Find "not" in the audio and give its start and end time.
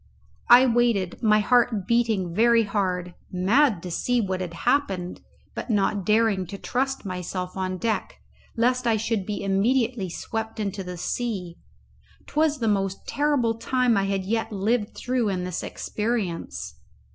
5.69-6.03